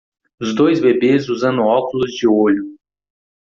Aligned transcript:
os 0.39 0.55
dois 0.55 0.79
bebês 0.81 1.29
usando 1.29 1.61
óculos 1.61 2.09
de 2.15 2.27
olho 2.27 2.75